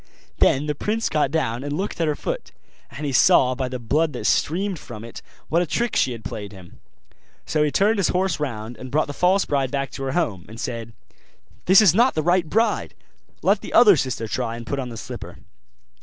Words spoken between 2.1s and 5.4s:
foot; and he saw, by the blood that streamed from it,